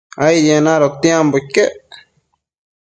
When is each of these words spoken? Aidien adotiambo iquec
Aidien 0.27 0.65
adotiambo 0.75 1.35
iquec 1.41 1.85